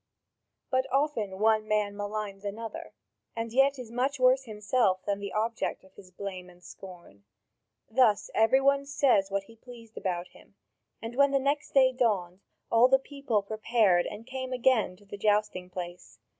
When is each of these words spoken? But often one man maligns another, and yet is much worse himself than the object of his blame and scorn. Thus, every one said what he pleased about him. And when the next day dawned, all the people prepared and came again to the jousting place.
But 0.71 0.87
often 0.91 1.37
one 1.37 1.67
man 1.67 1.93
maligns 1.95 2.43
another, 2.43 2.93
and 3.35 3.53
yet 3.53 3.77
is 3.77 3.91
much 3.91 4.19
worse 4.19 4.45
himself 4.45 5.05
than 5.05 5.19
the 5.19 5.31
object 5.31 5.83
of 5.83 5.93
his 5.93 6.09
blame 6.09 6.49
and 6.49 6.63
scorn. 6.63 7.23
Thus, 7.87 8.31
every 8.33 8.61
one 8.61 8.87
said 8.87 9.25
what 9.29 9.43
he 9.43 9.55
pleased 9.55 9.95
about 9.99 10.29
him. 10.29 10.55
And 11.03 11.15
when 11.15 11.29
the 11.29 11.37
next 11.37 11.75
day 11.75 11.91
dawned, 11.91 12.39
all 12.71 12.87
the 12.87 12.97
people 12.97 13.43
prepared 13.43 14.07
and 14.07 14.25
came 14.25 14.51
again 14.53 14.95
to 14.95 15.05
the 15.05 15.17
jousting 15.19 15.69
place. 15.69 16.17